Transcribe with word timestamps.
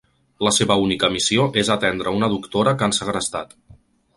La 0.45 0.53
seva 0.55 0.77
única 0.85 1.09
missió 1.17 1.45
és 1.63 1.69
atendre 1.75 2.15
una 2.21 2.31
doctora 2.35 2.77
que 2.81 2.89
han 2.89 2.99
segrestat. 3.01 3.55